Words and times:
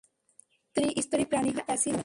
ত্রিস্তরী 0.75 1.25
প্রাণী 1.25 1.49
হলেও 1.49 1.57
এরা 1.57 1.65
অ্যাসিলোমেট। 1.65 1.99